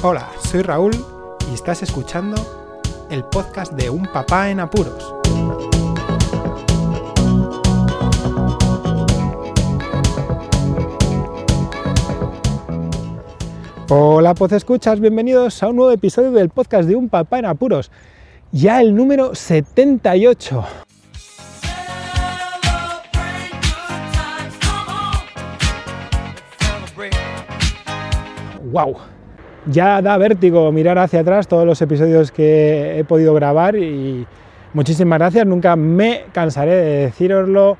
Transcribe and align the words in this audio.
Hola, 0.00 0.30
soy 0.44 0.62
Raúl 0.62 0.92
y 1.50 1.54
estás 1.54 1.82
escuchando 1.82 2.36
el 3.10 3.24
podcast 3.24 3.72
de 3.72 3.90
Un 3.90 4.04
Papá 4.04 4.48
en 4.48 4.60
Apuros. 4.60 5.12
Hola, 13.88 14.34
pues 14.34 14.52
escuchas, 14.52 15.00
bienvenidos 15.00 15.60
a 15.64 15.68
un 15.68 15.74
nuevo 15.74 15.90
episodio 15.90 16.30
del 16.30 16.50
podcast 16.50 16.88
de 16.88 16.94
Un 16.94 17.08
Papá 17.08 17.40
en 17.40 17.46
Apuros. 17.46 17.90
Ya 18.52 18.80
el 18.80 18.94
número 18.94 19.34
78. 19.34 20.64
¡Wow! 28.70 29.17
Ya 29.70 30.00
da 30.00 30.16
vértigo 30.16 30.72
mirar 30.72 30.96
hacia 30.96 31.20
atrás 31.20 31.46
todos 31.46 31.66
los 31.66 31.82
episodios 31.82 32.32
que 32.32 32.98
he 32.98 33.04
podido 33.04 33.34
grabar 33.34 33.76
y 33.76 34.26
muchísimas 34.72 35.18
gracias. 35.18 35.46
Nunca 35.46 35.76
me 35.76 36.24
cansaré 36.32 36.74
de 36.74 36.96
deciroslo 37.06 37.76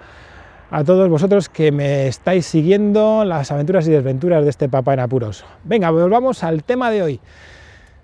a 0.70 0.84
todos 0.84 1.09
vosotros 1.09 1.48
que 1.48 1.73
me 1.73 2.06
estáis 2.06 2.45
siguiendo 2.45 3.24
las 3.24 3.51
aventuras 3.52 3.88
y 3.88 3.91
desventuras 3.91 4.45
de 4.45 4.51
este 4.51 4.69
papá 4.69 4.92
en 4.92 5.01
apuros. 5.01 5.47
Venga, 5.64 5.91
volvamos 5.91 6.45
al 6.45 6.62
tema 6.62 6.91
de 6.91 7.02
hoy. 7.02 7.20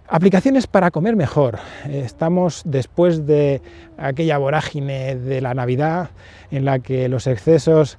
Aplicaciones 0.08 0.66
para 0.66 0.90
comer 0.90 1.14
mejor. 1.14 1.58
Estamos 1.86 2.62
después 2.64 3.26
de 3.26 3.60
aquella 3.98 4.38
vorágine 4.38 5.14
de 5.16 5.42
la 5.42 5.52
Navidad 5.52 6.08
en 6.50 6.64
la 6.64 6.78
que 6.78 7.10
los 7.10 7.26
excesos 7.26 7.98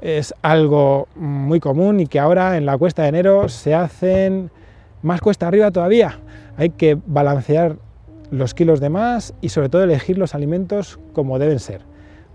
es 0.00 0.34
algo 0.40 1.08
muy 1.14 1.60
común 1.60 2.00
y 2.00 2.06
que 2.06 2.20
ahora 2.20 2.56
en 2.56 2.64
la 2.64 2.78
cuesta 2.78 3.02
de 3.02 3.08
enero 3.08 3.50
se 3.50 3.74
hacen 3.74 4.50
más 5.02 5.20
cuesta 5.20 5.48
arriba 5.48 5.70
todavía. 5.70 6.20
Hay 6.56 6.70
que 6.70 6.98
balancear 7.06 7.76
los 8.30 8.54
kilos 8.54 8.80
de 8.80 8.90
más 8.90 9.34
y 9.40 9.50
sobre 9.50 9.68
todo 9.68 9.82
elegir 9.82 10.18
los 10.18 10.34
alimentos 10.34 10.98
como 11.12 11.38
deben 11.38 11.60
ser, 11.60 11.82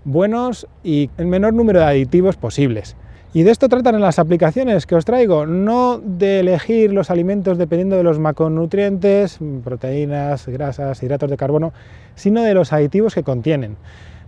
buenos 0.04 0.66
y 0.82 1.10
el 1.18 1.26
menor 1.26 1.54
número 1.54 1.80
de 1.80 1.86
aditivos 1.86 2.36
posibles. 2.36 2.96
Y 3.34 3.44
de 3.44 3.50
esto 3.50 3.70
tratan 3.70 3.98
las 4.00 4.18
aplicaciones 4.18 4.84
que 4.84 4.94
os 4.94 5.06
traigo, 5.06 5.46
no 5.46 5.98
de 5.98 6.40
elegir 6.40 6.92
los 6.92 7.10
alimentos 7.10 7.56
dependiendo 7.56 7.96
de 7.96 8.02
los 8.02 8.18
macronutrientes, 8.18 9.38
proteínas, 9.64 10.46
grasas, 10.46 11.02
hidratos 11.02 11.30
de 11.30 11.38
carbono, 11.38 11.72
sino 12.14 12.42
de 12.42 12.52
los 12.52 12.74
aditivos 12.74 13.14
que 13.14 13.22
contienen 13.22 13.76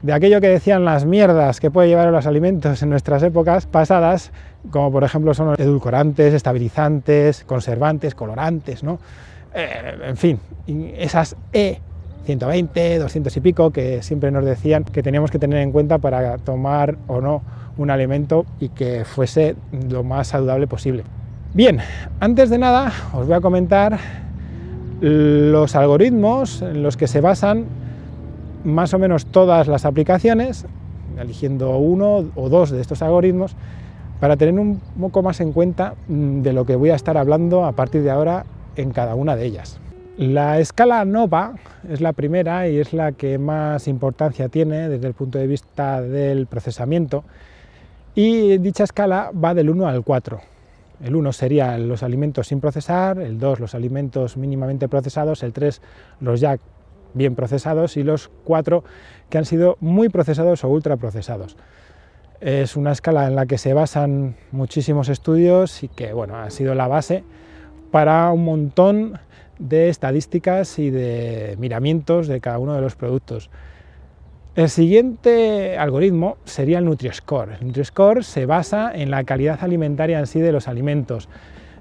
de 0.03 0.13
aquello 0.13 0.41
que 0.41 0.49
decían 0.49 0.85
las 0.85 1.05
mierdas 1.05 1.61
que 1.61 1.71
puede 1.71 1.89
llevar 1.89 2.11
los 2.11 2.27
alimentos 2.27 2.83
en 2.83 2.91
nuestras 2.91 3.23
épocas 3.23 3.67
pasadas, 3.67 4.33
como 4.71 4.93
por 4.93 5.05
ejemplo 5.05 5.35
son 5.35 5.55
edulcorantes, 5.59 6.35
estabilizantes, 6.35 7.45
conservantes, 7.45 8.15
colorantes, 8.15 8.83
¿no? 8.83 8.99
Eh, 9.55 9.97
en 10.09 10.17
fin, 10.17 10.41
esas 10.99 11.37
E 11.53 11.81
120, 12.25 12.99
200 12.99 13.37
y 13.37 13.41
pico 13.41 13.71
que 13.71 14.03
siempre 14.03 14.31
nos 14.31 14.45
decían 14.45 14.85
que 14.85 15.03
teníamos 15.03 15.31
que 15.31 15.39
tener 15.39 15.61
en 15.61 15.73
cuenta 15.73 15.99
para 15.99 16.39
tomar 16.39 16.97
o 17.07 17.21
no 17.21 17.43
un 17.77 17.91
alimento 17.91 18.47
y 18.61 18.71
que 18.71 19.05
fuese 19.05 19.57
lo 19.91 20.03
más 20.05 20.29
saludable 20.29 20.67
posible. 20.67 21.05
Bien, 21.53 21.79
antes 22.21 22.51
de 22.51 22.59
nada 22.59 22.93
os 23.13 23.27
voy 23.27 23.37
a 23.37 23.41
comentar 23.41 23.99
los 25.01 25.77
algoritmos 25.77 26.63
en 26.63 26.83
los 26.83 26.97
que 26.97 27.07
se 27.07 27.21
basan 27.21 27.67
más 28.65 28.95
o 28.95 28.99
menos 28.99 29.27
todas 29.27 29.69
las 29.69 29.85
aplicaciones, 29.85 30.67
eligiendo 31.19 31.79
uno 31.79 32.25
o 32.35 32.49
dos 32.49 32.71
de 32.71 32.81
estos 32.81 33.03
algoritmos, 33.03 33.57
para 34.21 34.37
tener 34.37 34.59
un 34.59 34.81
poco 34.99 35.23
más 35.23 35.41
en 35.41 35.53
cuenta 35.53 35.95
mm, 36.09 36.41
de 36.43 36.53
lo 36.53 36.65
que 36.65 36.77
voy 36.77 36.91
a 36.91 36.95
estar 36.95 37.17
hablando 37.17 37.65
a 37.65 37.73
partir 37.73 38.03
de 38.03 38.11
ahora 38.11 38.47
en 38.77 38.91
cada 38.91 39.15
una 39.15 39.37
de 39.37 39.45
ellas. 39.45 39.81
La 40.17 40.61
escala 40.61 41.05
NOVA 41.05 41.55
es 41.89 42.01
la 42.01 42.13
primera 42.13 42.69
y 42.69 42.79
es 42.79 42.93
la 42.93 43.13
que 43.13 43.37
más 43.37 43.89
importancia 43.89 44.49
tiene 44.49 44.89
desde 44.89 45.09
el 45.09 45.15
punto 45.15 45.39
de 45.39 45.47
vista 45.49 46.01
del 46.01 46.47
procesamiento 46.47 47.25
y 48.15 48.59
dicha 48.59 48.85
escala 48.85 49.33
va 49.33 49.55
del 49.55 49.71
1 49.71 49.89
al 49.89 50.05
4. 50.05 50.41
El 51.03 51.17
1 51.17 51.33
sería 51.33 51.77
los 51.79 52.05
alimentos 52.05 52.47
sin 52.47 52.61
procesar, 52.61 53.19
el 53.19 53.41
2 53.41 53.59
los 53.59 53.75
alimentos 53.75 54.37
mínimamente 54.37 54.89
procesados, 54.89 55.43
el 55.43 55.53
3 55.53 55.83
los 56.21 56.41
ya 56.41 56.59
bien 57.15 57.35
procesados 57.35 57.97
y 57.97 58.03
los 58.03 58.29
cuatro 58.45 58.85
que 59.31 59.39
han 59.39 59.45
sido 59.45 59.77
muy 59.81 60.09
procesados 60.09 60.65
o 60.65 60.69
ultra 60.69 60.97
procesados. 60.97 61.57
Es 62.41 62.77
una 62.77 62.93
escala 62.93 63.27
en 63.27 63.37
la 63.37 63.47
que 63.47 63.57
se 63.57 63.73
basan 63.73 64.37
muchísimos 64.53 65.09
estudios 65.09 65.83
y 65.83 65.89
que 65.89 66.13
bueno, 66.13 66.37
ha 66.37 66.51
sido 66.51 66.75
la 66.75 66.89
base 66.89 67.25
para 67.91 68.31
un 68.33 68.45
montón 68.45 69.19
de 69.59 69.89
estadísticas 69.89 70.79
y 70.79 70.91
de 70.91 71.57
miramientos 71.59 72.27
de 72.29 72.41
cada 72.41 72.59
uno 72.59 72.75
de 72.75 72.81
los 72.81 72.97
productos. 72.97 73.51
El 74.57 74.69
siguiente 74.69 75.79
algoritmo 75.79 76.37
sería 76.45 76.79
el 76.79 76.85
NutriScore. 76.85 77.57
El 77.57 77.67
NutriScore 77.69 78.23
se 78.23 78.47
basa 78.47 78.93
en 78.95 79.11
la 79.11 79.25
calidad 79.25 79.59
alimentaria 79.63 80.19
en 80.19 80.27
sí 80.27 80.41
de 80.41 80.53
los 80.53 80.69
alimentos, 80.69 81.29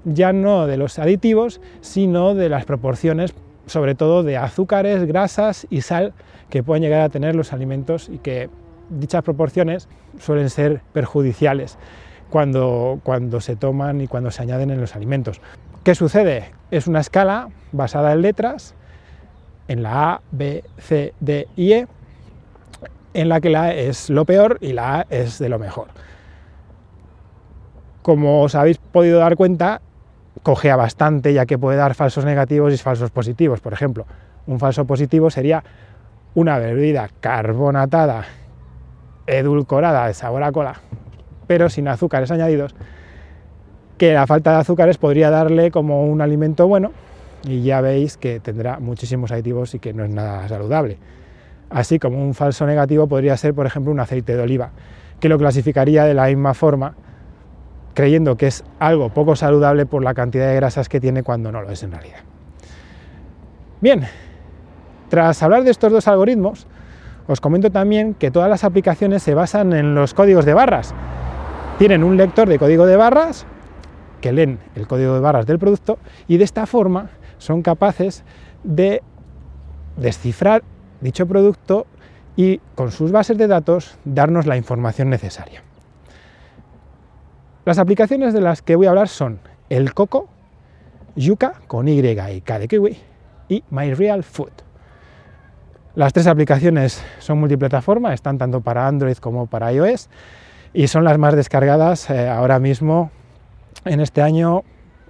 ya 0.04 0.32
no 0.32 0.66
de 0.66 0.76
los 0.76 0.98
aditivos, 0.98 1.60
sino 1.80 2.34
de 2.34 2.48
las 2.48 2.64
proporciones 2.64 3.34
sobre 3.66 3.94
todo 3.94 4.22
de 4.22 4.36
azúcares, 4.36 5.04
grasas 5.04 5.66
y 5.70 5.80
sal 5.80 6.12
que 6.50 6.62
pueden 6.62 6.82
llegar 6.82 7.00
a 7.00 7.08
tener 7.08 7.34
los 7.34 7.52
alimentos 7.52 8.08
y 8.08 8.18
que 8.18 8.50
dichas 8.90 9.22
proporciones 9.22 9.88
suelen 10.18 10.50
ser 10.50 10.82
perjudiciales 10.92 11.78
cuando, 12.30 13.00
cuando 13.02 13.40
se 13.40 13.56
toman 13.56 14.00
y 14.00 14.06
cuando 14.06 14.30
se 14.30 14.42
añaden 14.42 14.70
en 14.70 14.80
los 14.80 14.94
alimentos. 14.94 15.40
¿Qué 15.82 15.94
sucede? 15.94 16.52
Es 16.70 16.86
una 16.86 17.00
escala 17.00 17.48
basada 17.72 18.12
en 18.12 18.22
letras, 18.22 18.74
en 19.68 19.82
la 19.82 20.12
A, 20.12 20.20
B, 20.30 20.64
C, 20.78 21.14
D 21.20 21.48
y 21.56 21.72
E, 21.72 21.86
en 23.14 23.28
la 23.28 23.40
que 23.40 23.50
la 23.50 23.64
A 23.64 23.74
es 23.74 24.10
lo 24.10 24.24
peor 24.24 24.58
y 24.60 24.72
la 24.72 25.00
A 25.00 25.06
es 25.10 25.38
de 25.38 25.48
lo 25.48 25.58
mejor. 25.58 25.88
Como 28.02 28.42
os 28.42 28.54
habéis 28.54 28.78
podido 28.78 29.18
dar 29.18 29.36
cuenta, 29.36 29.80
cojea 30.42 30.76
bastante 30.76 31.32
ya 31.32 31.46
que 31.46 31.58
puede 31.58 31.78
dar 31.78 31.94
falsos 31.94 32.24
negativos 32.24 32.72
y 32.72 32.78
falsos 32.78 33.10
positivos. 33.10 33.60
Por 33.60 33.72
ejemplo, 33.72 34.06
un 34.46 34.58
falso 34.58 34.84
positivo 34.84 35.30
sería 35.30 35.64
una 36.34 36.58
bebida 36.58 37.08
carbonatada, 37.20 38.24
edulcorada 39.26 40.06
de 40.06 40.14
sabor 40.14 40.42
a 40.42 40.52
cola, 40.52 40.80
pero 41.46 41.68
sin 41.68 41.88
azúcares 41.88 42.30
añadidos, 42.30 42.74
que 43.98 44.12
la 44.12 44.26
falta 44.26 44.52
de 44.52 44.56
azúcares 44.58 44.98
podría 44.98 45.30
darle 45.30 45.70
como 45.70 46.04
un 46.06 46.20
alimento 46.20 46.66
bueno 46.66 46.92
y 47.44 47.62
ya 47.62 47.80
veis 47.80 48.16
que 48.16 48.40
tendrá 48.40 48.78
muchísimos 48.80 49.30
aditivos 49.30 49.74
y 49.74 49.78
que 49.78 49.92
no 49.92 50.04
es 50.04 50.10
nada 50.10 50.48
saludable. 50.48 50.98
Así 51.70 51.98
como 51.98 52.22
un 52.22 52.34
falso 52.34 52.66
negativo 52.66 53.06
podría 53.06 53.36
ser, 53.36 53.54
por 53.54 53.66
ejemplo, 53.66 53.92
un 53.92 54.00
aceite 54.00 54.36
de 54.36 54.42
oliva, 54.42 54.70
que 55.20 55.28
lo 55.28 55.38
clasificaría 55.38 56.04
de 56.04 56.14
la 56.14 56.26
misma 56.26 56.54
forma 56.54 56.94
creyendo 57.94 58.36
que 58.36 58.48
es 58.48 58.64
algo 58.78 59.08
poco 59.08 59.36
saludable 59.36 59.86
por 59.86 60.02
la 60.02 60.14
cantidad 60.14 60.48
de 60.48 60.56
grasas 60.56 60.88
que 60.88 61.00
tiene 61.00 61.22
cuando 61.22 61.50
no 61.52 61.62
lo 61.62 61.70
es 61.70 61.82
en 61.82 61.92
realidad. 61.92 62.18
Bien, 63.80 64.04
tras 65.08 65.42
hablar 65.42 65.64
de 65.64 65.70
estos 65.70 65.92
dos 65.92 66.08
algoritmos, 66.08 66.66
os 67.26 67.40
comento 67.40 67.70
también 67.70 68.14
que 68.14 68.30
todas 68.30 68.50
las 68.50 68.64
aplicaciones 68.64 69.22
se 69.22 69.34
basan 69.34 69.72
en 69.72 69.94
los 69.94 70.12
códigos 70.12 70.44
de 70.44 70.54
barras. 70.54 70.94
Tienen 71.78 72.04
un 72.04 72.16
lector 72.16 72.48
de 72.48 72.58
código 72.58 72.86
de 72.86 72.96
barras 72.96 73.46
que 74.20 74.32
leen 74.32 74.58
el 74.74 74.86
código 74.86 75.14
de 75.14 75.20
barras 75.20 75.46
del 75.46 75.58
producto 75.58 75.98
y 76.28 76.36
de 76.36 76.44
esta 76.44 76.66
forma 76.66 77.10
son 77.38 77.62
capaces 77.62 78.24
de 78.62 79.02
descifrar 79.96 80.62
dicho 81.00 81.26
producto 81.26 81.86
y 82.36 82.58
con 82.74 82.90
sus 82.90 83.12
bases 83.12 83.38
de 83.38 83.46
datos 83.46 83.96
darnos 84.04 84.46
la 84.46 84.56
información 84.56 85.10
necesaria. 85.10 85.62
Las 87.64 87.78
aplicaciones 87.78 88.34
de 88.34 88.42
las 88.42 88.60
que 88.60 88.76
voy 88.76 88.86
a 88.86 88.90
hablar 88.90 89.08
son 89.08 89.40
el 89.70 89.94
Coco, 89.94 90.28
Yuka 91.16 91.54
con 91.66 91.88
Y 91.88 91.98
y 91.98 92.40
K 92.42 92.58
de 92.58 92.68
Kiwi 92.68 92.98
y 93.48 93.64
My 93.70 93.94
Real 93.94 94.22
Food. 94.22 94.52
Las 95.94 96.12
tres 96.12 96.26
aplicaciones 96.26 97.02
son 97.20 97.38
multiplataforma, 97.38 98.12
están 98.12 98.36
tanto 98.36 98.60
para 98.60 98.86
Android 98.86 99.16
como 99.16 99.46
para 99.46 99.72
iOS 99.72 100.10
y 100.74 100.88
son 100.88 101.04
las 101.04 101.16
más 101.16 101.36
descargadas 101.36 102.10
eh, 102.10 102.28
ahora 102.28 102.58
mismo 102.58 103.10
en 103.86 104.00
este 104.00 104.20
año, 104.20 104.62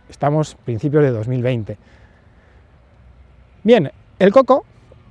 estamos 0.08 0.54
principios 0.64 1.02
de 1.02 1.10
2020. 1.10 1.76
Bien, 3.64 3.90
el 4.20 4.30
Coco 4.30 4.64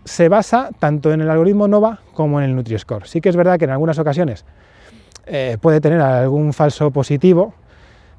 se 0.05 0.29
basa 0.29 0.69
tanto 0.79 1.11
en 1.11 1.19
el 1.19 1.29
algoritmo 1.29 1.67
NOVA 1.67 1.99
como 2.13 2.39
en 2.39 2.49
el 2.49 2.55
NutriScore. 2.55 3.05
Sí 3.05 3.19
que 3.19 3.27
es 3.27 3.35
verdad 3.35 3.59
que 3.59 3.65
en 3.65 3.71
algunas 3.71 3.99
ocasiones 3.99 4.45
eh, 5.25 5.57
puede 5.61 5.81
tener 5.81 6.01
algún 6.01 6.53
falso 6.53 6.91
positivo 6.91 7.53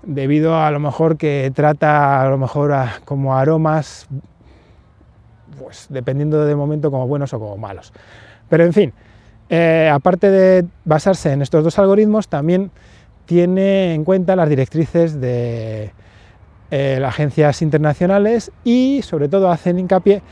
debido 0.03 0.59
a 0.59 0.71
lo 0.71 0.81
mejor 0.81 1.17
que 1.17 1.51
trata 1.55 2.23
a 2.23 2.29
lo 2.29 2.39
mejor 2.39 2.73
como 3.05 3.37
aromas, 3.37 4.06
pues 5.59 5.87
dependiendo 5.89 6.45
de 6.45 6.55
momento 6.55 6.91
como 6.91 7.06
buenos 7.06 7.33
o 7.33 7.39
como 7.39 7.56
malos. 7.56 7.93
Pero 8.49 8.65
en 8.65 8.73
fin, 8.73 8.93
eh, 9.49 9.91
aparte 9.93 10.31
de 10.31 10.67
basarse 10.85 11.33
en 11.33 11.43
estos 11.43 11.65
dos 11.65 11.79
algoritmos, 11.79 12.29
también 12.29 12.71
tiene 13.27 13.95
en 13.95 14.05
cuenta 14.05 14.37
las 14.37 14.49
directrices 14.49 15.21
de 15.21 15.93
eh, 16.71 17.03
agencias 17.05 17.62
internacionales 17.62 18.51
y 18.65 19.01
sobre 19.03 19.29
todo 19.29 19.51
hacen 19.51 19.79
hincapié 19.79 20.23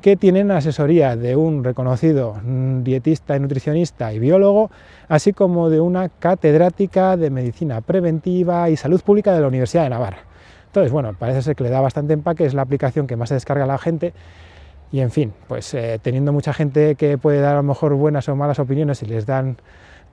que 0.00 0.16
tienen 0.16 0.50
asesoría 0.50 1.16
de 1.16 1.36
un 1.36 1.62
reconocido 1.62 2.40
dietista 2.82 3.36
y 3.36 3.40
nutricionista 3.40 4.12
y 4.12 4.18
biólogo, 4.18 4.70
así 5.08 5.32
como 5.32 5.70
de 5.70 5.80
una 5.80 6.08
catedrática 6.08 7.16
de 7.16 7.30
medicina 7.30 7.80
preventiva 7.80 8.70
y 8.70 8.76
salud 8.76 9.00
pública 9.02 9.34
de 9.34 9.40
la 9.40 9.48
Universidad 9.48 9.84
de 9.84 9.90
Navarra. 9.90 10.18
Entonces, 10.66 10.92
bueno, 10.92 11.14
parece 11.18 11.42
ser 11.42 11.56
que 11.56 11.64
le 11.64 11.70
da 11.70 11.80
bastante 11.80 12.12
empaque, 12.12 12.44
es 12.44 12.54
la 12.54 12.62
aplicación 12.62 13.06
que 13.06 13.16
más 13.16 13.28
se 13.28 13.34
descarga 13.34 13.64
a 13.64 13.66
la 13.66 13.78
gente 13.78 14.12
y 14.92 15.00
en 15.00 15.10
fin, 15.10 15.32
pues 15.48 15.72
eh, 15.74 15.98
teniendo 16.02 16.32
mucha 16.32 16.52
gente 16.52 16.94
que 16.96 17.18
puede 17.18 17.40
dar 17.40 17.54
a 17.54 17.56
lo 17.56 17.62
mejor 17.62 17.94
buenas 17.94 18.28
o 18.28 18.36
malas 18.36 18.58
opiniones 18.58 19.02
y 19.02 19.06
les 19.06 19.26
dan 19.26 19.56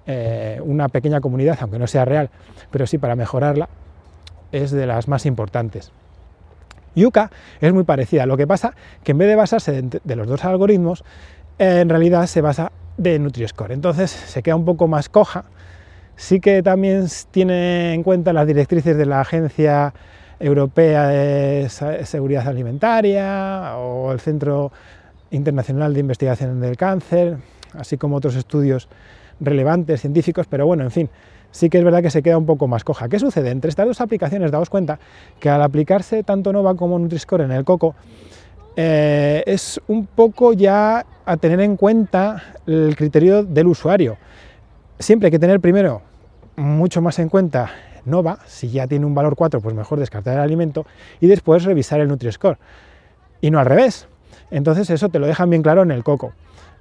eh, 0.05 0.59
una 0.63 0.89
pequeña 0.89 1.19
comunidad, 1.19 1.57
aunque 1.61 1.79
no 1.79 1.87
sea 1.87 2.05
real, 2.05 2.29
pero 2.71 2.85
sí 2.85 2.97
para 2.97 3.15
mejorarla, 3.15 3.69
es 4.51 4.71
de 4.71 4.85
las 4.85 5.07
más 5.07 5.25
importantes. 5.25 5.91
Yuka 6.97 7.31
es 7.61 7.73
muy 7.73 7.83
parecida, 7.83 8.25
lo 8.25 8.37
que 8.37 8.47
pasa 8.47 8.73
que 9.03 9.11
en 9.11 9.19
vez 9.19 9.27
de 9.27 9.35
basarse 9.35 9.81
de 9.81 10.15
los 10.15 10.27
dos 10.27 10.43
algoritmos, 10.43 11.03
en 11.59 11.89
realidad 11.89 12.25
se 12.27 12.41
basa 12.41 12.71
de 12.97 13.19
NutriScore, 13.19 13.73
entonces 13.73 14.11
se 14.11 14.43
queda 14.43 14.55
un 14.55 14.65
poco 14.65 14.87
más 14.87 15.07
coja, 15.07 15.45
sí 16.15 16.39
que 16.39 16.63
también 16.63 17.05
tiene 17.31 17.93
en 17.93 18.03
cuenta 18.03 18.33
las 18.33 18.47
directrices 18.47 18.97
de 18.97 19.05
la 19.05 19.21
Agencia 19.21 19.93
Europea 20.39 21.07
de 21.07 21.69
Seguridad 22.03 22.47
Alimentaria 22.47 23.75
o 23.77 24.11
el 24.11 24.19
Centro 24.19 24.71
Internacional 25.31 25.93
de 25.93 25.99
Investigación 25.99 26.59
del 26.59 26.77
Cáncer, 26.77 27.37
así 27.73 27.97
como 27.97 28.17
otros 28.17 28.35
estudios 28.35 28.87
relevantes 29.39 30.01
científicos, 30.01 30.47
pero 30.49 30.65
bueno, 30.65 30.83
en 30.83 30.91
fin, 30.91 31.09
sí 31.57 31.71
que 31.71 31.79
es 31.79 31.83
verdad 31.83 32.03
que 32.03 32.11
se 32.11 32.21
queda 32.21 32.37
un 32.37 32.45
poco 32.45 32.67
más 32.67 32.83
coja. 32.83 33.09
¿Qué 33.09 33.17
sucede? 33.17 33.49
Entre 33.49 33.69
estas 33.69 33.87
dos 33.87 33.99
aplicaciones 33.99 34.51
daos 34.51 34.69
cuenta 34.69 34.99
que 35.39 35.49
al 35.49 35.63
aplicarse 35.63 36.21
tanto 36.21 36.53
Nova 36.53 36.75
como 36.75 36.99
Nutri-Score 36.99 37.45
en 37.45 37.51
el 37.51 37.65
coco, 37.65 37.95
eh, 38.75 39.43
es 39.47 39.81
un 39.87 40.05
poco 40.05 40.53
ya 40.53 41.03
a 41.25 41.37
tener 41.37 41.59
en 41.61 41.75
cuenta 41.75 42.43
el 42.67 42.95
criterio 42.95 43.43
del 43.43 43.67
usuario. 43.67 44.17
Siempre 44.99 45.27
hay 45.27 45.31
que 45.31 45.39
tener 45.39 45.59
primero 45.59 46.03
mucho 46.57 47.01
más 47.01 47.17
en 47.17 47.27
cuenta 47.27 47.71
Nova, 48.05 48.37
si 48.45 48.69
ya 48.69 48.85
tiene 48.85 49.07
un 49.07 49.15
valor 49.15 49.35
4, 49.35 49.59
pues 49.59 49.73
mejor 49.73 49.99
descartar 49.99 50.35
el 50.35 50.41
alimento 50.41 50.85
y 51.19 51.25
después 51.25 51.63
revisar 51.63 51.99
el 51.99 52.07
Nutri-Score. 52.07 52.59
Y 53.41 53.49
no 53.49 53.57
al 53.57 53.65
revés. 53.65 54.07
Entonces 54.51 54.91
eso 54.91 55.09
te 55.09 55.17
lo 55.17 55.25
dejan 55.25 55.49
bien 55.49 55.63
claro 55.63 55.81
en 55.81 55.89
el 55.89 56.03
coco. 56.03 56.33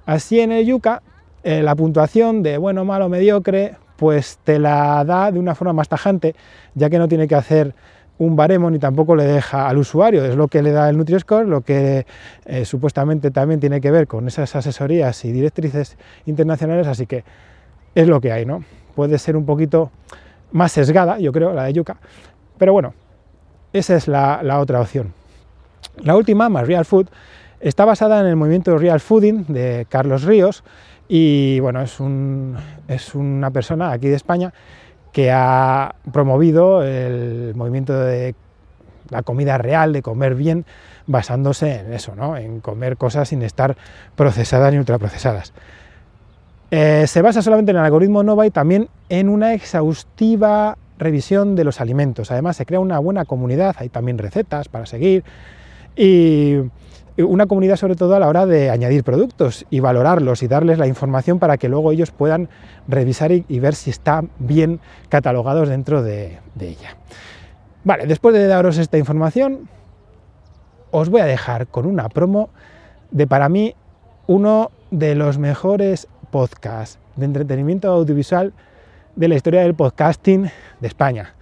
Así 0.05 0.39
en 0.39 0.51
el 0.51 0.67
yuca, 0.67 1.01
eh, 1.43 1.63
la 1.63 1.75
puntuación 1.75 2.43
de 2.43 2.59
bueno, 2.59 2.85
malo, 2.85 3.09
mediocre, 3.09 3.75
pues 3.97 4.39
te 4.43 4.59
la 4.59 5.03
da 5.03 5.31
de 5.31 5.39
una 5.39 5.55
forma 5.55 5.73
más 5.73 5.89
tajante, 5.89 6.35
ya 6.75 6.89
que 6.89 6.97
no 6.97 7.07
tiene 7.07 7.27
que 7.27 7.35
hacer 7.35 7.73
un 8.19 8.35
baremo 8.35 8.69
ni 8.71 8.79
tampoco 8.79 9.15
le 9.15 9.25
deja 9.25 9.67
al 9.67 9.77
usuario, 9.77 10.25
es 10.25 10.35
lo 10.35 10.47
que 10.47 10.63
le 10.63 10.71
da 10.71 10.89
el 10.89 10.97
NutriScore, 10.97 11.47
lo 11.47 11.61
que 11.61 12.05
eh, 12.45 12.65
supuestamente 12.65 13.31
también 13.31 13.59
tiene 13.59 13.81
que 13.81 13.91
ver 13.91 14.07
con 14.07 14.27
esas 14.27 14.55
asesorías 14.55 15.23
y 15.25 15.31
directrices 15.31 15.97
internacionales, 16.25 16.87
así 16.87 17.05
que 17.05 17.23
es 17.93 18.07
lo 18.07 18.21
que 18.21 18.31
hay, 18.31 18.45
¿no? 18.45 18.63
Puede 18.95 19.17
ser 19.19 19.35
un 19.35 19.45
poquito 19.45 19.91
más 20.51 20.71
sesgada, 20.71 21.19
yo 21.19 21.31
creo, 21.31 21.53
la 21.53 21.65
de 21.65 21.73
Yuca, 21.73 21.97
pero 22.57 22.73
bueno, 22.73 22.93
esa 23.73 23.95
es 23.95 24.07
la, 24.07 24.41
la 24.41 24.59
otra 24.59 24.81
opción. 24.81 25.13
La 26.03 26.15
última, 26.15 26.49
más 26.49 26.65
Real 26.65 26.85
Food, 26.85 27.09
está 27.59 27.85
basada 27.85 28.19
en 28.19 28.27
el 28.27 28.35
movimiento 28.35 28.77
Real 28.77 28.99
Fooding 28.99 29.45
de 29.47 29.85
Carlos 29.89 30.23
Ríos, 30.23 30.63
y 31.07 31.59
bueno, 31.59 31.81
es, 31.81 31.99
un, 31.99 32.57
es 32.87 33.15
una 33.15 33.51
persona 33.51 33.91
aquí 33.91 34.07
de 34.07 34.15
España 34.15 34.53
que 35.11 35.31
ha 35.31 35.95
promovido 36.11 36.83
el 36.83 37.53
movimiento 37.55 37.97
de 37.97 38.35
la 39.09 39.23
comida 39.23 39.57
real, 39.57 39.93
de 39.93 40.01
comer 40.01 40.35
bien, 40.35 40.65
basándose 41.07 41.79
en 41.79 41.93
eso, 41.93 42.15
¿no? 42.15 42.37
en 42.37 42.59
comer 42.59 42.97
cosas 42.97 43.29
sin 43.29 43.41
estar 43.41 43.77
procesadas 44.15 44.73
ni 44.73 44.79
ultraprocesadas. 44.79 45.53
Eh, 46.69 47.05
se 47.07 47.21
basa 47.21 47.41
solamente 47.41 47.71
en 47.71 47.77
el 47.77 47.83
algoritmo 47.85 48.23
Nova 48.23 48.45
y 48.45 48.51
también 48.51 48.89
en 49.07 49.29
una 49.29 49.53
exhaustiva 49.53 50.77
revisión 50.99 51.55
de 51.55 51.63
los 51.63 51.79
alimentos. 51.79 52.29
Además, 52.29 52.57
se 52.57 52.65
crea 52.65 52.81
una 52.81 52.99
buena 52.99 53.23
comunidad, 53.23 53.75
hay 53.79 53.87
también 53.87 54.17
recetas 54.17 54.67
para 54.67 54.85
seguir 54.85 55.23
y 55.95 56.57
una 57.23 57.47
comunidad 57.47 57.77
sobre 57.77 57.95
todo 57.95 58.15
a 58.15 58.19
la 58.19 58.27
hora 58.27 58.45
de 58.45 58.69
añadir 58.69 59.03
productos 59.03 59.65
y 59.69 59.79
valorarlos 59.79 60.43
y 60.43 60.47
darles 60.47 60.77
la 60.77 60.87
información 60.87 61.39
para 61.39 61.57
que 61.57 61.69
luego 61.69 61.91
ellos 61.91 62.11
puedan 62.11 62.49
revisar 62.87 63.31
y, 63.31 63.59
ver 63.59 63.75
si 63.75 63.89
están 63.89 64.29
bien 64.37 64.79
catalogados 65.09 65.69
dentro 65.69 66.03
de, 66.03 66.39
de 66.55 66.69
ella. 66.69 66.95
Vale, 67.83 68.05
después 68.05 68.35
de 68.35 68.45
daros 68.47 68.77
esta 68.77 68.97
información, 68.97 69.67
os 70.91 71.09
voy 71.09 71.21
a 71.21 71.25
dejar 71.25 71.67
con 71.67 71.85
una 71.85 72.09
promo 72.09 72.49
de 73.11 73.27
para 73.27 73.49
mí 73.49 73.75
uno 74.27 74.71
de 74.91 75.15
los 75.15 75.37
mejores 75.37 76.07
podcasts 76.31 76.99
de 77.15 77.25
entretenimiento 77.25 77.91
audiovisual 77.91 78.53
de 79.15 79.27
la 79.27 79.35
historia 79.35 79.61
del 79.61 79.73
podcasting 79.73 80.49
de 80.79 80.87
España 80.87 81.33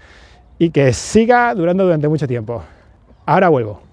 y 0.57 0.69
que 0.69 0.93
siga 0.93 1.53
durando 1.53 1.83
durante 1.83 2.07
mucho 2.07 2.27
tiempo. 2.27 2.63
Ahora 3.25 3.49
vuelvo. 3.49 3.84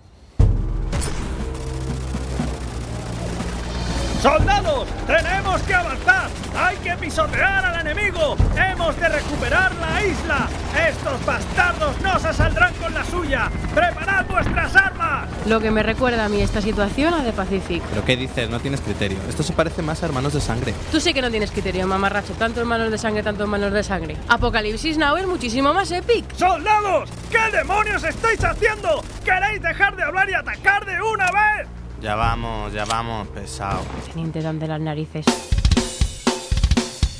¡Soldados! 4.23 4.87
¡Tenemos 5.05 5.61
que 5.63 5.75
avanzar! 5.75 6.31
¡Hay 6.57 6.77
que 6.77 6.93
pisotear 6.93 7.65
al 7.65 7.85
enemigo! 7.85 8.37
¡Hemos 8.57 8.97
de 9.01 9.09
recuperar 9.09 9.73
la 9.75 10.05
isla! 10.05 10.49
¡Estos 10.89 11.27
bastardos 11.27 12.01
no 12.03 12.17
se 12.21 12.33
saldrán 12.33 12.73
con 12.75 12.95
la 12.95 13.05
suya! 13.05 13.51
¡Preparad 13.75 14.25
vuestras 14.27 14.77
armas! 14.77 15.29
Lo 15.49 15.59
que 15.59 15.73
me 15.73 15.83
recuerda 15.83 16.27
a 16.27 16.29
mí 16.29 16.41
esta 16.41 16.63
situación 16.63 17.13
a 17.15 17.25
The 17.25 17.33
Pacific. 17.33 17.83
¿Pero 17.83 18.05
qué 18.05 18.17
dices? 18.17 18.49
No 18.49 18.61
tienes 18.61 18.81
criterio. 18.81 19.19
Esto 19.29 19.43
se 19.43 19.55
parece 19.55 19.83
más 19.83 20.05
a 20.05 20.07
Hermanos 20.07 20.35
de 20.35 20.41
Sangre. 20.41 20.73
Tú 20.93 21.01
sí 21.01 21.13
que 21.13 21.21
no 21.21 21.29
tienes 21.29 21.51
criterio, 21.51 21.85
mamarracho. 21.89 22.35
Tanto 22.35 22.61
hermanos 22.61 22.93
de 22.93 22.99
sangre, 22.99 23.25
tanto 23.25 23.43
hermanos 23.43 23.73
de 23.73 23.83
sangre. 23.83 24.17
Apocalipsis 24.29 24.99
Now 24.99 25.17
es 25.17 25.27
muchísimo 25.27 25.75
más 25.75 25.91
epic. 25.91 26.33
¡Soldados! 26.37 27.11
¿Qué 27.29 27.57
demonios 27.57 28.05
estáis 28.05 28.45
haciendo? 28.45 29.03
¿Queréis 29.25 29.61
dejar 29.61 29.97
de 29.97 30.05
hablar 30.05 30.31
y 30.31 30.35
atacar 30.35 30.87
de 30.87 31.03
una 31.03 31.27
vez? 31.27 31.82
Ya 32.03 32.17
vamos, 32.17 32.73
ya 32.73 32.85
vamos, 32.85 33.29
pesado. 33.29 33.85
Teniente 34.09 34.43
dan 34.43 34.59
de 34.59 34.67
las 34.67 34.81
narices. 34.81 35.25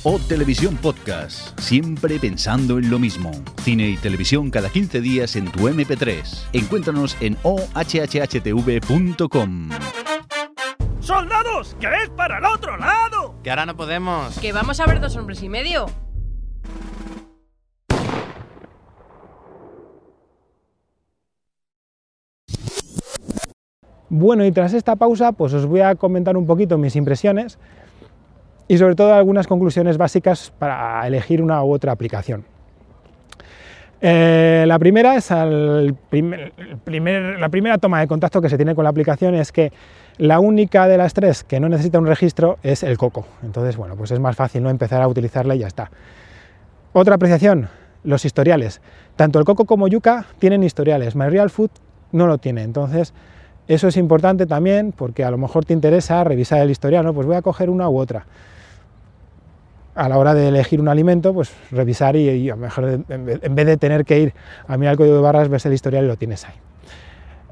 O 0.03 0.19
Televisión 0.19 0.75
Podcast, 0.75 1.57
siempre 1.57 2.19
pensando 2.19 2.77
en 2.77 2.89
lo 2.89 2.99
mismo. 2.99 3.31
Cine 3.61 3.87
y 3.87 3.95
televisión 3.95 4.51
cada 4.51 4.67
15 4.69 4.99
días 4.99 5.37
en 5.37 5.49
tu 5.49 5.69
MP3. 5.69 6.49
Encuéntranos 6.51 7.15
en 7.21 7.37
ohhhtv.com. 7.43 7.69
¡Soldados! 10.99 11.77
¡Que 11.79 11.87
es 12.03 12.09
para 12.09 12.39
el 12.39 12.45
otro 12.45 12.75
lado! 12.75 13.39
Que 13.41 13.51
ahora 13.51 13.65
no 13.65 13.77
podemos. 13.77 14.37
Que 14.39 14.51
vamos 14.51 14.81
a 14.81 14.85
ver 14.85 14.99
dos 14.99 15.15
hombres 15.15 15.41
y 15.43 15.47
medio. 15.47 15.85
Bueno, 24.15 24.45
y 24.45 24.51
tras 24.51 24.75
esta 24.75 24.95
pausa, 24.95 25.31
pues 25.31 25.55
os 25.55 25.65
voy 25.65 25.79
a 25.79 25.95
comentar 25.95 26.37
un 26.37 26.45
poquito 26.45 26.77
mis 26.77 26.95
impresiones 26.95 27.57
y 28.67 28.77
sobre 28.77 28.93
todo 28.93 29.11
algunas 29.11 29.47
conclusiones 29.47 29.97
básicas 29.97 30.53
para 30.59 31.07
elegir 31.07 31.41
una 31.41 31.63
u 31.63 31.73
otra 31.73 31.93
aplicación. 31.93 32.45
Eh, 34.01 34.65
la 34.67 34.77
primera 34.77 35.15
es 35.15 35.31
la 35.31 35.95
primera 37.49 37.77
toma 37.79 38.01
de 38.01 38.07
contacto 38.07 38.39
que 38.39 38.49
se 38.49 38.55
tiene 38.55 38.75
con 38.75 38.83
la 38.83 38.91
aplicación 38.91 39.33
es 39.33 39.51
que 39.51 39.71
la 40.19 40.39
única 40.39 40.87
de 40.87 40.99
las 40.99 41.15
tres 41.15 41.43
que 41.43 41.59
no 41.59 41.67
necesita 41.67 41.97
un 41.97 42.05
registro 42.05 42.59
es 42.61 42.83
el 42.83 42.99
coco. 42.99 43.25
Entonces, 43.41 43.77
bueno, 43.77 43.95
pues 43.95 44.11
es 44.11 44.19
más 44.19 44.35
fácil 44.35 44.61
no 44.61 44.69
empezar 44.69 45.01
a 45.01 45.07
utilizarla 45.07 45.55
y 45.55 45.59
ya 45.59 45.67
está. 45.67 45.89
Otra 46.91 47.15
apreciación, 47.15 47.67
los 48.03 48.25
historiales. 48.25 48.79
Tanto 49.15 49.39
el 49.39 49.45
coco 49.45 49.65
como 49.65 49.87
yuca 49.87 50.27
tienen 50.37 50.61
historiales, 50.61 51.15
MyRealFood 51.15 51.71
Food 51.71 51.81
no 52.11 52.27
lo 52.27 52.37
tiene. 52.37 52.61
Entonces, 52.61 53.11
eso 53.67 53.87
es 53.87 53.97
importante 53.97 54.45
también 54.45 54.91
porque 54.91 55.23
a 55.23 55.31
lo 55.31 55.37
mejor 55.37 55.65
te 55.65 55.73
interesa 55.73 56.23
revisar 56.23 56.59
el 56.61 56.69
historial, 56.69 57.05
¿no? 57.05 57.13
Pues 57.13 57.27
voy 57.27 57.35
a 57.35 57.41
coger 57.41 57.69
una 57.69 57.89
u 57.89 57.97
otra. 57.97 58.25
A 59.95 60.09
la 60.09 60.17
hora 60.17 60.33
de 60.33 60.47
elegir 60.47 60.81
un 60.81 60.87
alimento, 60.87 61.33
pues 61.33 61.53
revisar 61.71 62.15
y, 62.15 62.49
a 62.49 62.55
lo 62.55 62.61
mejor 62.61 63.05
en 63.09 63.55
vez 63.55 63.65
de 63.65 63.77
tener 63.77 64.05
que 64.05 64.19
ir 64.19 64.33
a 64.67 64.75
mirar 64.75 64.93
el 64.93 64.97
código 64.97 65.15
de 65.15 65.21
barras, 65.21 65.49
ves 65.49 65.65
el 65.65 65.73
historial 65.73 66.05
y 66.05 66.07
lo 66.07 66.17
tienes 66.17 66.45
ahí. 66.45 66.55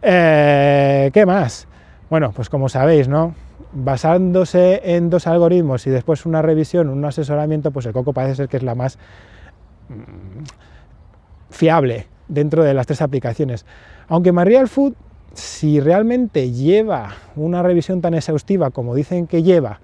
Eh, 0.01 1.11
¿Qué 1.13 1.25
más? 1.25 1.67
Bueno, 2.09 2.31
pues 2.31 2.49
como 2.49 2.67
sabéis, 2.67 3.07
¿no? 3.07 3.35
Basándose 3.71 4.81
en 4.83 5.09
dos 5.09 5.27
algoritmos 5.27 5.85
y 5.87 5.91
después 5.91 6.25
una 6.25 6.41
revisión, 6.41 6.89
un 6.89 7.05
asesoramiento, 7.05 7.71
pues 7.71 7.85
el 7.85 7.93
Coco 7.93 8.11
parece 8.11 8.35
ser 8.35 8.49
que 8.49 8.57
es 8.57 8.63
la 8.63 8.75
más 8.75 8.97
mm, 9.89 10.43
fiable 11.51 12.07
dentro 12.27 12.63
de 12.63 12.73
las 12.73 12.87
tres 12.87 13.01
aplicaciones. 13.01 13.65
Aunque 14.07 14.31
Marial 14.31 14.67
Food 14.67 14.93
si 15.33 15.79
realmente 15.79 16.51
lleva 16.51 17.15
una 17.35 17.63
revisión 17.63 18.01
tan 18.01 18.13
exhaustiva 18.13 18.71
como 18.71 18.95
dicen 18.95 19.27
que 19.27 19.43
lleva 19.43 19.79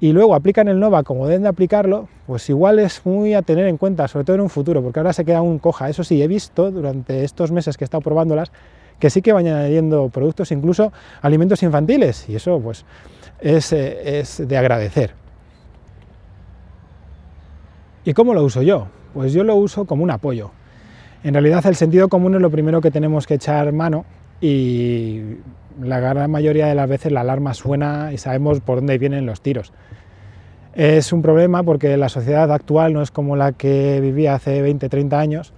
y 0.00 0.12
luego 0.12 0.34
aplican 0.34 0.68
el 0.68 0.78
NOVA 0.78 1.02
como 1.02 1.26
deben 1.26 1.42
de 1.42 1.48
aplicarlo, 1.48 2.08
pues 2.26 2.48
igual 2.50 2.78
es 2.78 3.04
muy 3.06 3.34
a 3.34 3.42
tener 3.42 3.66
en 3.66 3.78
cuenta, 3.78 4.06
sobre 4.08 4.24
todo 4.24 4.36
en 4.36 4.42
un 4.42 4.50
futuro, 4.50 4.82
porque 4.82 5.00
ahora 5.00 5.14
se 5.14 5.24
queda 5.24 5.40
un 5.40 5.58
coja. 5.58 5.88
Eso 5.88 6.04
sí, 6.04 6.20
he 6.22 6.28
visto 6.28 6.70
durante 6.70 7.24
estos 7.24 7.50
meses 7.50 7.78
que 7.78 7.84
he 7.84 7.86
estado 7.86 8.02
probándolas 8.02 8.52
que 8.98 9.10
sí 9.10 9.22
que 9.22 9.32
van 9.32 9.46
añadiendo 9.46 10.08
productos, 10.08 10.52
incluso 10.52 10.92
alimentos 11.22 11.62
infantiles, 11.62 12.28
y 12.28 12.36
eso 12.36 12.60
pues 12.60 12.84
es, 13.40 13.72
eh, 13.72 14.20
es 14.20 14.46
de 14.46 14.56
agradecer. 14.56 15.14
¿Y 18.04 18.14
cómo 18.14 18.34
lo 18.34 18.44
uso 18.44 18.62
yo? 18.62 18.88
Pues 19.14 19.32
yo 19.32 19.44
lo 19.44 19.56
uso 19.56 19.84
como 19.84 20.04
un 20.04 20.10
apoyo. 20.10 20.50
En 21.24 21.34
realidad 21.34 21.66
el 21.66 21.74
sentido 21.74 22.08
común 22.08 22.34
es 22.36 22.40
lo 22.40 22.50
primero 22.50 22.80
que 22.80 22.90
tenemos 22.90 23.26
que 23.26 23.34
echar 23.34 23.72
mano 23.72 24.04
y 24.40 25.36
la 25.80 26.00
gran 26.00 26.30
mayoría 26.30 26.66
de 26.66 26.74
las 26.74 26.88
veces 26.88 27.12
la 27.12 27.20
alarma 27.20 27.54
suena 27.54 28.10
y 28.12 28.18
sabemos 28.18 28.60
por 28.60 28.76
dónde 28.78 28.98
vienen 28.98 29.26
los 29.26 29.40
tiros. 29.40 29.72
Es 30.74 31.12
un 31.12 31.22
problema 31.22 31.62
porque 31.62 31.96
la 31.96 32.08
sociedad 32.08 32.52
actual 32.52 32.92
no 32.92 33.02
es 33.02 33.10
como 33.10 33.36
la 33.36 33.52
que 33.52 33.98
vivía 34.00 34.34
hace 34.34 34.60
20, 34.60 34.88
30 34.88 35.18
años 35.18 35.54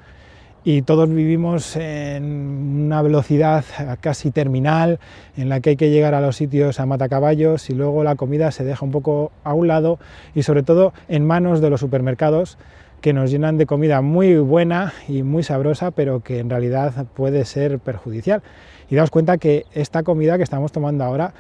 y 0.65 0.83
todos 0.83 1.09
vivimos 1.09 1.77
en 1.77 2.85
una 2.85 3.03
velocidad 3.03 3.65
casi 4.01 4.31
terminal 4.31 4.99
en 5.37 5.49
la 5.49 5.61
que 5.61 5.71
hay 5.71 5.77
que 5.77 5.91
llegar 5.91 6.15
a 6.15 6.21
los 6.21 6.37
sitios 6.37 6.79
a 6.79 6.87
matacaballos 6.87 7.71
y 7.71 7.75
luego 7.75 8.05
la 8.05 8.17
comida 8.17 8.51
se 8.51 8.65
deja 8.65 8.85
un 8.85 8.91
poco 8.91 9.33
a 9.45 9.55
un 9.55 9.69
lado 9.69 9.99
y 10.35 10.43
sobre 10.43 10.63
todo 10.63 10.93
en 11.09 11.27
manos 11.27 11.61
de 11.61 11.71
los 11.71 11.81
supermercados 11.81 12.59
que 13.01 13.13
nos 13.13 13.31
llenan 13.31 13.59
de 13.59 13.67
comida 13.67 14.01
muy 14.01 14.37
buena 14.37 14.93
y 15.07 15.23
muy 15.23 15.43
sabrosa, 15.43 15.91
pero 15.91 16.21
que 16.21 16.39
en 16.39 16.51
realidad 16.51 17.07
puede 17.15 17.45
ser 17.45 17.79
perjudicial. 17.79 18.43
Y 18.91 18.97
daos 18.97 19.11
cuenta 19.11 19.39
que 19.39 19.67
esta 19.73 20.03
comida 20.03 20.37
que 20.37 20.43
estamos 20.43 20.73
tomando 20.73 21.05
ahora 21.05 21.35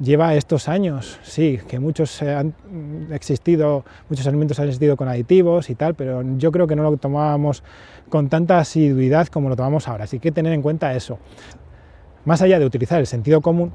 lleva 0.00 0.34
estos 0.34 0.68
años, 0.68 1.20
sí, 1.22 1.60
que 1.68 1.78
muchos 1.78 2.20
han 2.22 2.54
existido, 3.12 3.84
muchos 4.08 4.26
alimentos 4.26 4.58
han 4.58 4.66
existido 4.66 4.96
con 4.96 5.08
aditivos 5.08 5.70
y 5.70 5.74
tal, 5.74 5.94
pero 5.94 6.22
yo 6.36 6.50
creo 6.50 6.66
que 6.66 6.74
no 6.74 6.82
lo 6.82 6.96
tomábamos 6.96 7.62
con 8.08 8.28
tanta 8.28 8.58
asiduidad 8.58 9.28
como 9.28 9.48
lo 9.48 9.56
tomamos 9.56 9.86
ahora, 9.86 10.04
así 10.04 10.18
que 10.18 10.32
tener 10.32 10.52
en 10.52 10.62
cuenta 10.62 10.94
eso. 10.94 11.18
Más 12.24 12.42
allá 12.42 12.58
de 12.58 12.66
utilizar 12.66 12.98
el 12.98 13.06
sentido 13.06 13.40
común, 13.40 13.72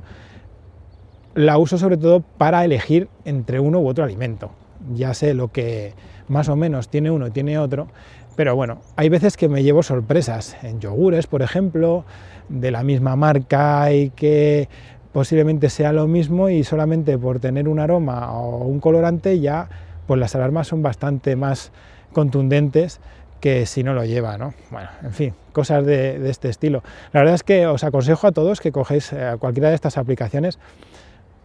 la 1.36 1.58
uso 1.58 1.78
sobre 1.78 1.98
todo 1.98 2.22
para 2.22 2.66
elegir 2.66 3.08
entre 3.24 3.60
uno 3.60 3.80
u 3.80 3.88
otro 3.88 4.04
alimento. 4.04 4.52
Ya 4.94 5.14
sé 5.14 5.34
lo 5.34 5.52
que 5.52 5.94
más 6.28 6.50
o 6.50 6.56
menos 6.56 6.90
tiene 6.90 7.12
uno 7.12 7.28
y 7.28 7.32
tiene 7.32 7.58
otro, 7.58 7.88
pero 8.36 8.56
bueno, 8.56 8.82
hay 8.96 9.10
veces 9.10 9.36
que 9.36 9.50
me 9.50 9.64
llevo 9.64 9.84
sorpresas 9.84 10.56
en 10.64 10.80
yogures, 10.80 11.28
por 11.28 11.42
ejemplo, 11.42 12.06
de 12.48 12.72
la 12.72 12.84
misma 12.84 13.16
marca 13.16 13.92
y 13.92 14.12
que 14.12 14.70
posiblemente 15.12 15.70
sea 15.70 15.92
lo 15.92 16.08
mismo 16.08 16.50
y 16.50 16.64
solamente 16.64 17.18
por 17.18 17.40
tener 17.40 17.68
un 17.68 17.80
aroma 17.80 18.32
o 18.34 18.66
un 18.66 18.80
colorante 18.80 19.40
ya 19.40 19.68
pues 20.08 20.20
las 20.20 20.36
alarmas 20.36 20.68
son 20.68 20.82
bastante 20.82 21.36
más 21.36 21.72
contundentes 22.14 23.00
que 23.40 23.66
si 23.66 23.84
no 23.84 23.94
lo 23.94 24.04
lleva, 24.06 24.38
¿no? 24.38 24.54
Bueno, 24.72 24.90
en 25.04 25.14
fin, 25.14 25.34
cosas 25.54 25.86
de, 25.86 26.30
este 26.30 26.50
estilo. 26.50 26.84
La 27.14 27.22
verdad 27.22 27.36
es 27.36 27.44
que 27.44 27.68
os 27.68 27.84
aconsejo 27.84 28.28
a 28.28 28.32
todos 28.32 28.60
que 28.60 28.72
cogéis 28.72 29.14
eh, 29.14 29.36
cualquiera 29.40 29.70
de 29.70 29.76
estas 29.76 29.98
aplicaciones. 29.98 30.60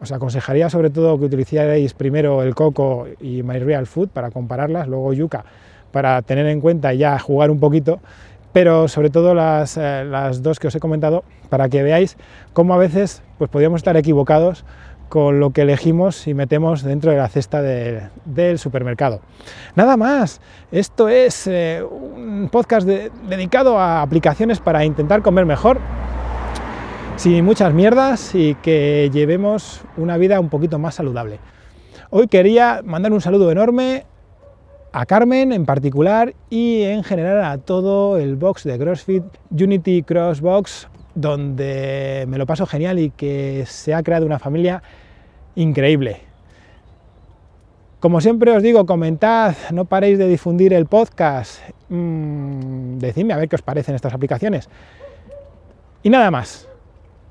Os 0.05 0.13
aconsejaría 0.13 0.69
sobre 0.69 0.91
todo 0.91 1.19
que 1.19 1.25
utilizarais 1.25 1.95
primero 1.95 2.43
el 2.43 2.55
Coco 2.55 3.07
y 3.23 3.43
My 3.43 3.59
Real 3.59 3.87
Food 3.87 4.11
para 4.11 4.31
compararlas, 4.31 4.87
luego 4.87 5.15
Yuka 5.15 5.47
para 5.93 6.21
tener 6.21 6.47
en 6.47 6.61
cuenta 6.61 6.93
y 6.93 6.99
ya 6.99 7.19
jugar 7.19 7.51
un 7.51 7.59
poquito 7.59 8.01
pero 8.53 8.87
sobre 8.87 9.09
todo 9.09 9.35
las, 9.35 9.79
eh, 9.79 10.05
las, 10.05 10.43
dos 10.43 10.61
que 10.61 10.69
os 10.69 10.75
he 10.75 10.81
comentado 10.81 11.25
para 11.49 11.71
que 11.71 11.83
veáis 11.83 12.19
cómo 12.53 12.75
a 12.75 12.77
veces 12.77 13.23
pues, 13.39 13.49
podríamos 13.49 13.79
estar 13.79 13.97
equivocados 13.97 14.67
con 15.09 15.41
lo 15.41 15.51
que 15.51 15.63
elegimos 15.63 16.27
y 16.27 16.35
metemos 16.35 16.83
dentro 16.83 17.11
de 17.11 17.17
la 17.17 17.29
cesta 17.29 17.63
del 17.63 18.59
supermercado. 18.59 19.21
Nada 19.75 19.97
más, 19.97 20.41
esto 20.71 21.09
es 21.09 21.47
eh, 21.47 21.83
un 21.83 22.49
podcast 22.53 22.87
dedicado 22.87 23.79
a 23.79 24.03
aplicaciones 24.03 24.61
para 24.61 24.85
intentar 24.85 25.23
comer 25.23 25.47
mejor, 25.47 25.79
sin 27.17 27.45
muchas 27.45 27.73
mierdas 27.73 28.35
y 28.35 28.55
que 28.57 29.09
llevemos 29.13 29.83
una 29.97 30.17
vida 30.17 30.41
un 30.41 30.49
poquito 30.49 30.79
más 30.79 30.97
saludable. 30.97 31.39
Hoy 32.11 32.27
quería 32.29 32.83
mandar 32.85 33.13
un 33.13 33.21
saludo 33.21 33.51
enorme 33.51 34.05
a 34.93 35.07
Carmen 35.07 35.53
en 35.53 35.65
particular 35.65 36.35
y 36.51 36.83
en 36.83 37.03
general 37.05 37.45
a 37.45 37.59
todo 37.59 38.19
el 38.19 38.37
box 38.37 38.65
de 38.65 38.79
CrossFit 38.79 39.25
Unity 39.51 40.03
Cross 40.03 40.41
Box, 40.41 40.89
donde 41.15 42.25
me 42.29 42.37
lo 42.37 42.47
paso 42.47 42.67
genial 42.67 42.99
y 42.99 43.11
que 43.11 43.65
se 43.67 43.95
ha 43.95 44.03
creado 44.03 44.27
una 44.27 44.39
familia 44.39 44.83
increíble. 45.55 46.21
Como 48.01 48.21
siempre 48.21 48.51
os 48.51 48.63
digo, 48.63 48.85
comentad, 48.85 49.55
no 49.73 49.87
paréis 49.87 50.19
de 50.19 50.29
difundir 50.29 50.75
el 50.75 50.87
podcast, 50.87 51.61
mm, 51.89 52.99
decidme 52.99 53.33
a 53.33 53.39
ver 53.39 53.49
qué 53.49 53.57
os 53.57 53.63
parecen 53.63 53.95
estas 53.95 54.13
aplicaciones. 54.13 54.69
Y 56.03 56.11
nada 56.11 56.31
más. 56.31 56.69